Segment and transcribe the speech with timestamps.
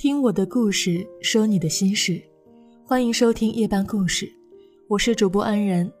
[0.00, 2.18] 听我的故事，说你的心事，
[2.86, 4.32] 欢迎收听夜半故事，
[4.88, 5.92] 我是主播安然。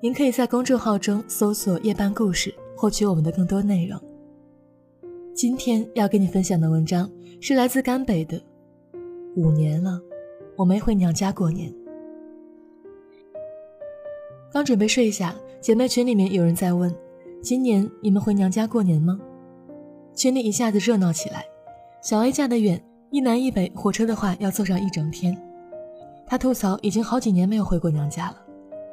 [0.00, 4.00] 您可以在公众号中搜索“夜半故事”，获取我们的更多内容。
[5.34, 8.40] 今天要跟你分享的文章是来自甘北的。
[9.34, 10.00] 五年了，
[10.54, 11.74] 我没回娘家过年。
[14.52, 16.94] 刚准备睡下，姐妹群里面有人在问
[17.42, 19.18] ：“今年你们回娘家过年吗？”
[20.14, 21.44] 群里一下子热闹起来。
[22.04, 22.78] 小 A 嫁得远，
[23.10, 25.34] 一南一北，火车的话要坐上一整天。
[26.26, 28.36] 她吐槽已经好几年没有回过娘家了。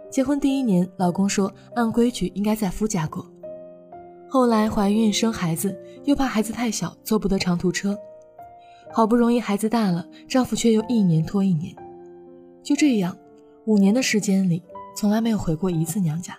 [0.09, 3.29] 结婚第一年，老公说按规矩应该在夫家过。
[4.29, 7.99] 后来怀孕生孩子，又怕孩子太小坐不得长途车。
[8.93, 11.75] 好不容易孩子大了，丈夫却又一年拖一年。
[12.63, 13.13] 就这样，
[13.65, 14.63] 五年的时间里，
[14.95, 16.34] 从来没有回过一次娘家。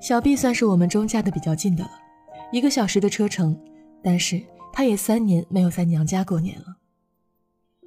[0.00, 1.90] 小 B 算是我们中嫁的比较近的了，
[2.50, 3.56] 一个小时的车程，
[4.02, 4.42] 但是
[4.72, 6.76] 她也三年没有在娘家过年了。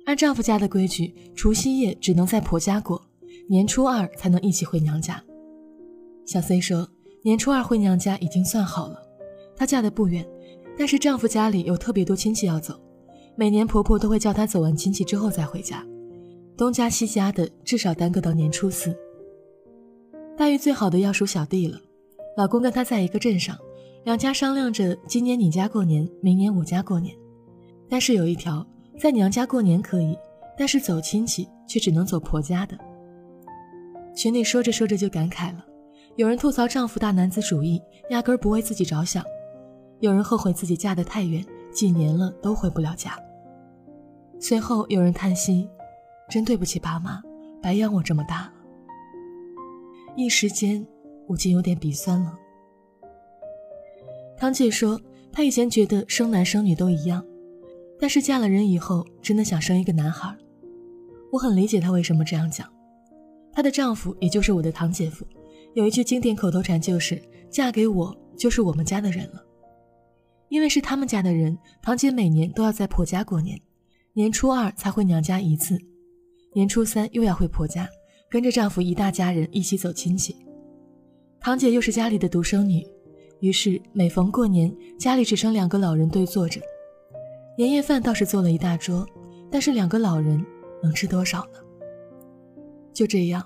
[0.05, 3.03] 按丈夫家的规矩，除夕夜只能在婆家过，
[3.50, 5.22] 年初二才能一起回娘家。
[6.25, 6.88] 小 C 说，
[7.23, 9.02] 年初二回娘家已经算好了，
[9.55, 10.25] 她嫁的不远。
[10.77, 12.80] 但是丈夫家里有特别多亲戚要走，
[13.36, 15.86] 每年婆婆都会叫她走完亲戚之后再回家，
[16.58, 18.95] 东家西家的至少耽搁到年初四。
[20.38, 21.80] 待遇最好的要数小弟了，
[22.36, 23.58] 老公跟他在一个镇上，
[24.06, 27.17] 两家商量着今年你家过年，明年我家过年，
[27.89, 28.64] 但是有一条，
[29.00, 30.16] 在娘家过年可以，
[30.56, 32.78] 但是走亲戚却只能走婆家的。
[34.16, 35.66] 群里说着说着就感慨了，
[36.17, 39.26] 有人吐槽丈夫大男子主义，压根不为自己着想。
[40.02, 43.17] 有人后悔自己嫁得太远，几年了都回不了家。
[44.39, 45.67] 随后有人叹息
[46.30, 47.23] ：“真对不起爸妈，
[47.59, 48.53] 白养我这么大了。”
[50.16, 50.86] 一时间，
[51.26, 52.38] 我竟有点鼻酸了。
[54.38, 55.00] 堂姐说，
[55.31, 57.25] 她以前觉得生男生女都一样，
[58.00, 60.36] 但是嫁了人以后，真的想生一个男孩。
[61.32, 62.71] 我很理解她为什么这样讲。
[63.52, 65.26] 她的丈夫，也就是我的堂姐夫，
[65.73, 69.42] 有一句经典口头禅，就是“嫁给我，就是我们家的人了”。
[70.49, 73.59] 因为是他们家的人，堂姐每年都要在婆家过年，
[74.14, 75.77] 年初二才回娘家一次，
[76.54, 77.88] 年初三又要回婆家，
[78.30, 80.36] 跟着丈夫一大家人一起走亲戚。
[81.39, 82.86] 堂姐又是家里的独生女，
[83.39, 86.59] 于是每逢过年，家里只剩两个老人对坐着。
[87.57, 89.05] 年夜饭倒是做了一大桌，
[89.51, 90.43] 但是两个老人
[90.81, 91.59] 能吃多少呢？
[92.93, 93.45] 就这样，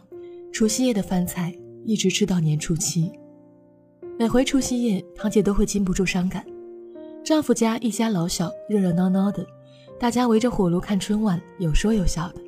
[0.51, 1.53] 除夕夜的饭菜
[1.85, 3.11] 一直吃到年初七。
[4.17, 6.45] 每回除夕夜，堂姐都会禁不住伤感。
[7.23, 9.45] 丈夫家一家老小，热热闹闹的，
[9.99, 12.41] 大家围着火炉看春晚，有说有笑的。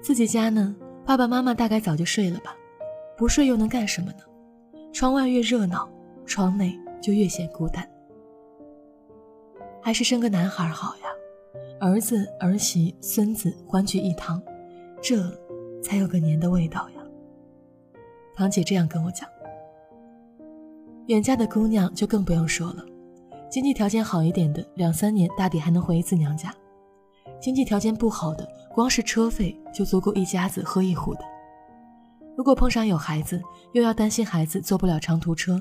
[0.00, 0.74] 自己家呢，
[1.04, 2.56] 爸爸妈妈大概早就睡了吧，
[3.16, 4.18] 不睡又能干什么呢？
[4.92, 5.90] 窗外越热闹，
[6.26, 7.88] 窗内就越显孤单。
[9.82, 11.02] 还是生个男孩好呀，
[11.80, 14.40] 儿子儿媳孙子欢聚一堂，
[15.02, 15.16] 这
[15.82, 17.02] 才有个年的味道呀。
[18.34, 19.28] 堂姐这样跟我讲。
[21.08, 22.86] 远嫁的姑娘就更不用说了。
[23.50, 26.48] 经济条件好一点的，两三年大抵还能回一次娘家；
[27.40, 31.20] 经济条件不好的，光是车费就足够一家子喝一壶的。
[32.36, 35.60] 如果碰上有孩子，又要担心孩子坐不了长途车，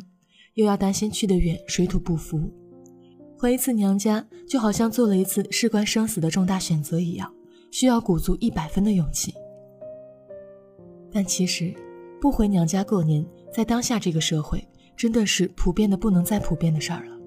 [0.55, 2.51] 又要担心去得远水土不服，
[3.37, 7.33] 回一次娘家就好像做了一次事关生死的重大选择一样，
[7.71, 9.33] 需要鼓足一百分的勇气。
[11.11, 11.73] 但其实，
[12.19, 17.17] 不回娘家过年，在当下这个社会，真的是普遍的不能再普遍的事儿了。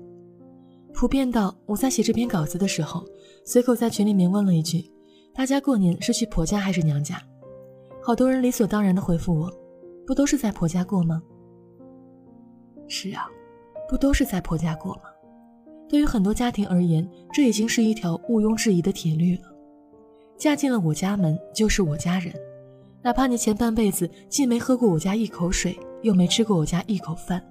[0.93, 3.05] 普遍到我在写这篇稿子的时候，
[3.45, 4.89] 随口在群里面问了一句
[5.35, 7.21] ：“大家过年是去婆家还是娘家？”
[8.01, 9.53] 好多人理所当然的回复我
[10.07, 11.21] ：“不都是在婆家过吗？”
[12.89, 13.27] 是啊，
[13.89, 15.03] 不都是在婆家过吗？
[15.89, 19.43] 对于很多家庭而言，这已经是一条毋庸置疑的铁律了。
[20.37, 22.35] 嫁进了我家门，就是我家人，
[23.03, 27.43] 哪怕你前半辈子既没喝过我家一口水，又没吃过我家一口饭，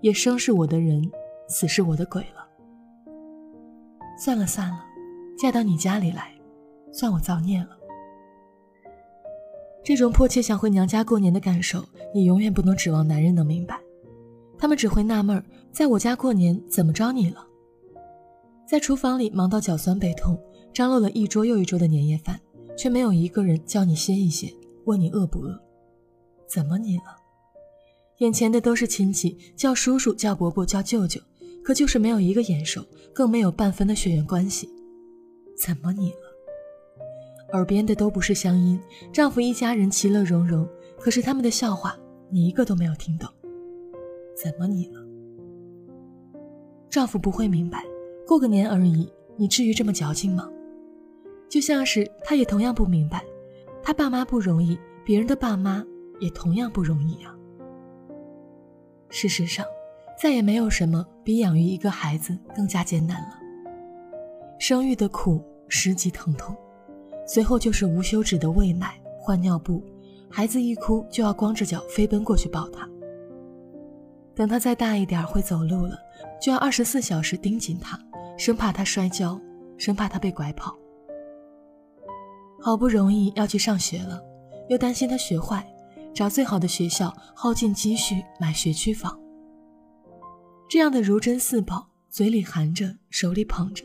[0.00, 1.08] 也生是我的人，
[1.46, 2.44] 死是我的鬼了。
[4.18, 4.78] 算了算了，
[5.38, 6.34] 嫁到你家里来，
[6.90, 7.70] 算我造孽了。
[9.84, 11.84] 这种迫切想回娘家过年的感受，
[12.14, 13.78] 你永远不能指望男人能明白。
[14.58, 15.42] 他们只会纳闷，
[15.72, 17.46] 在我家过年怎么着你了？
[18.66, 20.38] 在厨房里忙到脚酸背痛，
[20.72, 22.40] 张罗了一桌又一桌的年夜饭，
[22.76, 24.52] 却没有一个人叫你歇一歇，
[24.84, 25.60] 问你饿不饿？
[26.48, 27.04] 怎么你了？
[28.18, 31.20] 眼前的都是亲戚，叫叔叔，叫伯伯，叫舅舅。
[31.62, 32.84] 可就是没有一个眼熟，
[33.14, 34.68] 更没有半分的血缘关系，
[35.58, 36.18] 怎么你了？
[37.54, 38.78] 耳边的都不是乡音，
[39.10, 40.68] 丈夫一家人其乐融融，
[40.98, 41.98] 可是他们的笑话
[42.30, 43.30] 你一个都没有听懂，
[44.34, 45.00] 怎么你了？
[46.90, 47.84] 丈夫不会明白，
[48.26, 50.48] 过个年而已，你至于这么矫情吗？
[51.48, 53.24] 就像是他也同样不明白，
[53.82, 55.84] 他爸妈不容易，别人的爸妈
[56.20, 57.34] 也同样不容易呀。
[59.08, 59.64] 事实上，
[60.20, 63.38] 再也没有什么比养育一个孩子更加艰难了。
[64.58, 66.56] 生育的苦，十级疼痛，
[67.26, 69.82] 随后就是无休止的喂奶、换尿布，
[70.28, 72.88] 孩子一哭就要光着脚飞奔过去抱他。
[74.34, 75.98] 等他再大一点会走路了，
[76.40, 77.98] 就要二十四小时盯紧他，
[78.36, 79.40] 生怕他摔跤，
[79.78, 80.76] 生怕他被拐跑。
[82.60, 84.22] 好不容易要去上学了，
[84.68, 85.66] 又担心他学坏，
[86.14, 89.20] 找最好的学校，耗尽积蓄买学区房。
[90.68, 93.84] 这样的如珍似宝，嘴里含着，手里捧着，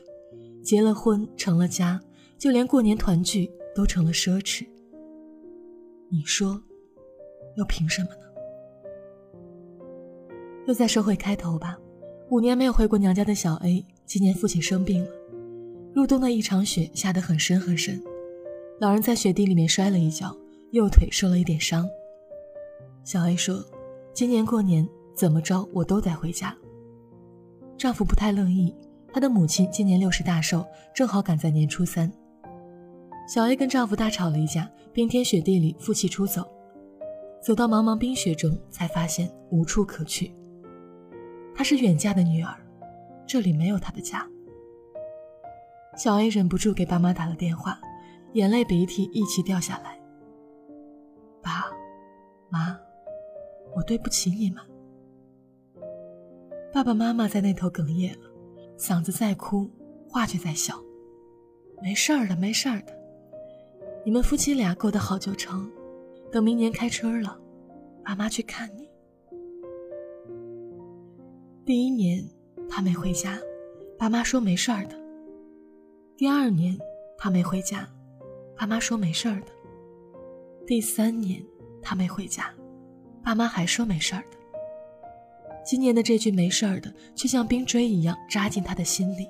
[0.64, 2.02] 结了婚成了家，
[2.38, 4.66] 就连过年团聚都成了奢侈。
[6.10, 6.60] 你说，
[7.58, 8.29] 又凭什么呢？
[10.70, 11.76] 又在社会开头吧，
[12.30, 15.10] 五年没有回过娘家的小 A，今年父亲生病了。
[15.96, 18.00] 入冬的一场雪下得很深很深，
[18.80, 20.32] 老人在雪地里面摔了一跤，
[20.70, 21.90] 右腿受了一点伤。
[23.04, 23.66] 小 A 说
[24.14, 26.56] ：“今年过年怎么着我都得回家。”
[27.76, 28.72] 丈夫不太乐意，
[29.12, 30.64] 她的母亲今年六十大寿，
[30.94, 32.14] 正好赶在年初三。
[33.28, 36.48] 小 A 跟丈夫大吵了一架，冰天雪地里负气出走，
[37.42, 40.32] 走到茫茫冰雪中，才发现无处可去。
[41.60, 42.56] 她是远嫁的女儿，
[43.28, 44.26] 这里没有她的家。
[45.98, 47.78] 小 A 忍不住给爸妈打了电话，
[48.32, 50.00] 眼泪鼻涕一起掉下来。
[51.42, 51.66] 爸，
[52.48, 52.80] 妈，
[53.76, 54.64] 我对不起你们。
[56.72, 58.30] 爸爸妈妈在那头哽咽了，
[58.78, 59.70] 嗓子在哭，
[60.08, 60.82] 话却在笑。
[61.82, 62.98] 没事儿的，没事儿的，
[64.06, 65.70] 你们夫妻俩过得好就成。
[66.32, 67.38] 等明年开春了，
[68.02, 68.89] 爸妈去看你。
[71.70, 72.28] 第一年，
[72.68, 73.38] 他没回家，
[73.96, 74.96] 爸妈说没事儿的。
[76.18, 76.76] 第二年，
[77.16, 77.88] 他没回家，
[78.58, 79.48] 爸妈说没事儿的。
[80.66, 81.46] 第三年，
[81.80, 82.52] 他没回家，
[83.24, 84.38] 爸妈还说没事儿的。
[85.64, 89.28] 今年的这句没事儿的，却像冰锥一样扎进他的心里。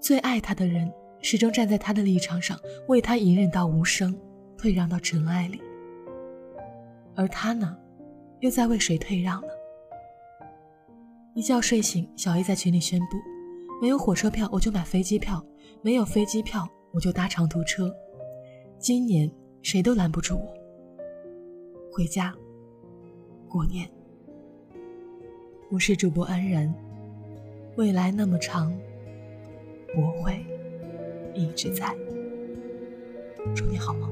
[0.00, 0.90] 最爱他的人，
[1.20, 2.58] 始终站在他的立场上，
[2.88, 4.18] 为他隐忍到无声，
[4.56, 5.60] 退让到尘埃里。
[7.14, 7.76] 而他呢，
[8.38, 9.48] 又在为谁退让呢？
[11.34, 13.16] 一觉睡醒，小 A 在群里宣布
[13.80, 15.38] ：“没有火车票，我就买飞机票；
[15.80, 17.94] 没有飞机票，我就搭长途车。
[18.78, 19.30] 今年
[19.62, 20.52] 谁都拦不住我。
[21.92, 22.34] 回家
[23.48, 23.88] 过年。”
[25.70, 26.74] 我是主播安然，
[27.76, 28.76] 未来那么长，
[29.96, 30.44] 我会
[31.32, 31.96] 一直在。
[33.54, 34.10] 祝你好梦。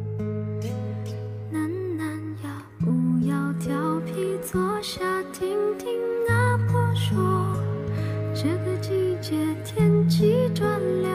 [1.50, 2.87] 楠楠呀，不
[3.26, 5.57] 要调皮，坐下听。
[6.99, 7.47] 说
[8.35, 10.69] 这个季节天气转
[11.00, 11.07] 凉，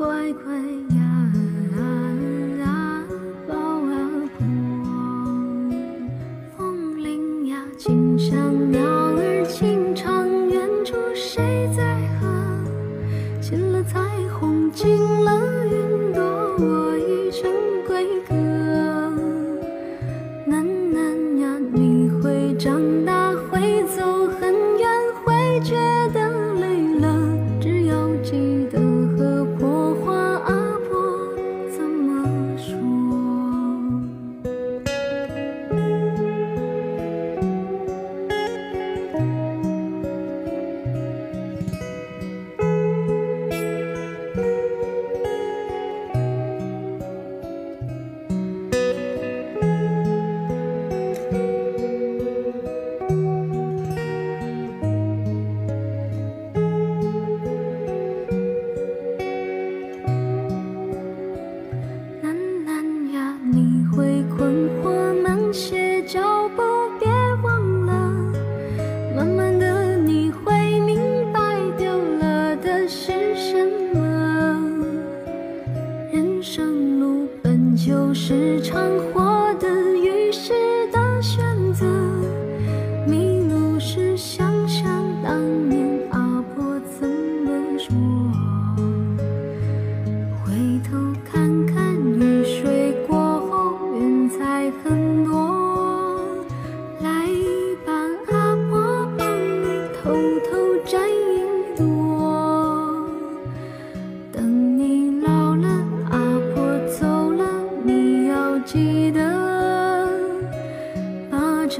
[0.00, 0.99] 乖乖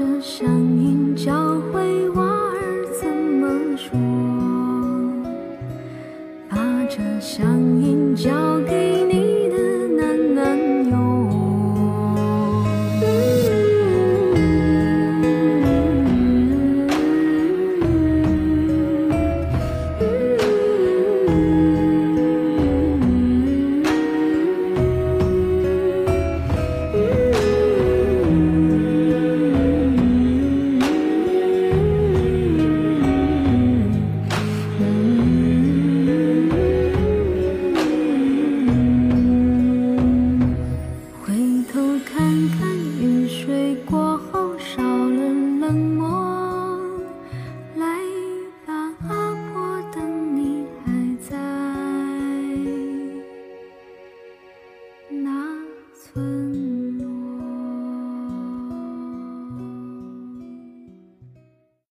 [0.01, 0.49] 的声
[0.81, 2.09] 音教会